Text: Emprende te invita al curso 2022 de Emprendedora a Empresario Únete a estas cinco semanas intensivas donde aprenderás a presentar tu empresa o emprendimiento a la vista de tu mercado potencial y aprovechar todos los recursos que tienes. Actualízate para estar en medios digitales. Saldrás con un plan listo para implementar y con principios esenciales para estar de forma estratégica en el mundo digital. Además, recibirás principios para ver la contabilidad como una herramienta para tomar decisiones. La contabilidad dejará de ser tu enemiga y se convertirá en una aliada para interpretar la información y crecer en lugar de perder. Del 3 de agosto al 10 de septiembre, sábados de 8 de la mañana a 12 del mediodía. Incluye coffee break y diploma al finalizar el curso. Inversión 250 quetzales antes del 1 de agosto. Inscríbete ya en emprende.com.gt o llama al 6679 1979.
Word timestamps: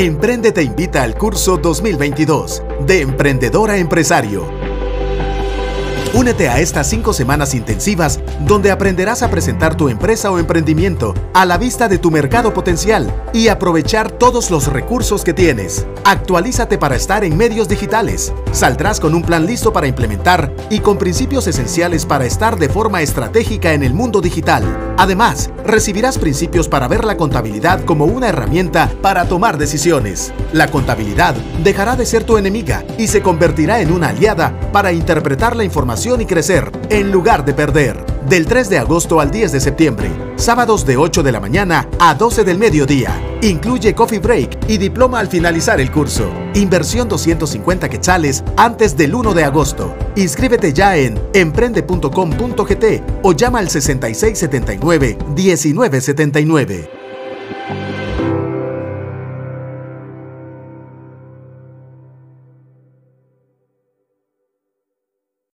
Emprende 0.00 0.52
te 0.52 0.62
invita 0.62 1.02
al 1.02 1.16
curso 1.16 1.56
2022 1.56 2.62
de 2.86 3.00
Emprendedora 3.00 3.72
a 3.72 3.78
Empresario 3.78 4.57
Únete 6.14 6.48
a 6.48 6.58
estas 6.58 6.88
cinco 6.88 7.12
semanas 7.12 7.54
intensivas 7.54 8.18
donde 8.46 8.70
aprenderás 8.70 9.22
a 9.22 9.30
presentar 9.30 9.76
tu 9.76 9.90
empresa 9.90 10.30
o 10.30 10.38
emprendimiento 10.38 11.12
a 11.34 11.44
la 11.44 11.58
vista 11.58 11.86
de 11.86 11.98
tu 11.98 12.10
mercado 12.10 12.54
potencial 12.54 13.12
y 13.34 13.48
aprovechar 13.48 14.10
todos 14.10 14.50
los 14.50 14.68
recursos 14.68 15.22
que 15.22 15.34
tienes. 15.34 15.86
Actualízate 16.04 16.78
para 16.78 16.96
estar 16.96 17.24
en 17.24 17.36
medios 17.36 17.68
digitales. 17.68 18.32
Saldrás 18.52 19.00
con 19.00 19.14
un 19.14 19.22
plan 19.22 19.44
listo 19.44 19.72
para 19.72 19.86
implementar 19.86 20.50
y 20.70 20.80
con 20.80 20.96
principios 20.96 21.46
esenciales 21.46 22.06
para 22.06 22.24
estar 22.24 22.58
de 22.58 22.70
forma 22.70 23.02
estratégica 23.02 23.74
en 23.74 23.82
el 23.82 23.92
mundo 23.92 24.22
digital. 24.22 24.64
Además, 24.96 25.50
recibirás 25.64 26.18
principios 26.18 26.68
para 26.68 26.88
ver 26.88 27.04
la 27.04 27.16
contabilidad 27.16 27.84
como 27.84 28.06
una 28.06 28.28
herramienta 28.28 28.90
para 29.02 29.26
tomar 29.26 29.58
decisiones. 29.58 30.32
La 30.52 30.68
contabilidad 30.68 31.34
dejará 31.62 31.96
de 31.96 32.06
ser 32.06 32.24
tu 32.24 32.38
enemiga 32.38 32.82
y 32.96 33.08
se 33.08 33.20
convertirá 33.20 33.80
en 33.80 33.92
una 33.92 34.08
aliada 34.08 34.58
para 34.72 34.92
interpretar 34.92 35.54
la 35.54 35.64
información 35.64 35.97
y 35.98 36.26
crecer 36.26 36.70
en 36.90 37.10
lugar 37.10 37.44
de 37.44 37.52
perder. 37.54 37.96
Del 38.28 38.46
3 38.46 38.68
de 38.68 38.78
agosto 38.78 39.18
al 39.18 39.32
10 39.32 39.50
de 39.50 39.60
septiembre, 39.60 40.08
sábados 40.36 40.86
de 40.86 40.96
8 40.96 41.24
de 41.24 41.32
la 41.32 41.40
mañana 41.40 41.88
a 41.98 42.14
12 42.14 42.44
del 42.44 42.56
mediodía. 42.56 43.20
Incluye 43.42 43.96
coffee 43.96 44.20
break 44.20 44.68
y 44.68 44.78
diploma 44.78 45.18
al 45.18 45.26
finalizar 45.26 45.80
el 45.80 45.90
curso. 45.90 46.30
Inversión 46.54 47.08
250 47.08 47.88
quetzales 47.88 48.44
antes 48.56 48.96
del 48.96 49.12
1 49.12 49.34
de 49.34 49.42
agosto. 49.42 49.92
Inscríbete 50.14 50.72
ya 50.72 50.96
en 50.96 51.20
emprende.com.gt 51.32 52.84
o 53.22 53.32
llama 53.32 53.58
al 53.58 53.68
6679 53.68 55.18
1979. 55.34 56.97